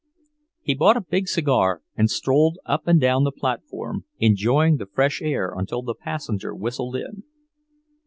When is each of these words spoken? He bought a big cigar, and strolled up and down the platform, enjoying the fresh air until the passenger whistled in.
He 0.63 0.73
bought 0.73 0.97
a 0.97 1.01
big 1.07 1.27
cigar, 1.27 1.83
and 1.95 2.09
strolled 2.09 2.57
up 2.65 2.87
and 2.87 2.99
down 2.99 3.23
the 3.23 3.31
platform, 3.31 4.05
enjoying 4.17 4.77
the 4.77 4.87
fresh 4.91 5.21
air 5.21 5.53
until 5.55 5.83
the 5.83 5.93
passenger 5.93 6.55
whistled 6.55 6.95
in. 6.95 7.21